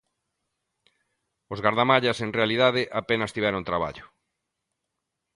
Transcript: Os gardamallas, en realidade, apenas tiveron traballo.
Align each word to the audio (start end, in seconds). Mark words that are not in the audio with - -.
Os 1.53 1.59
gardamallas, 1.65 2.17
en 2.25 2.31
realidade, 2.39 2.81
apenas 3.01 3.33
tiveron 3.35 3.67
traballo. 3.69 4.05